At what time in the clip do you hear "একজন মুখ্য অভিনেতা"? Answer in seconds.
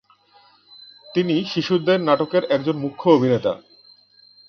2.51-3.53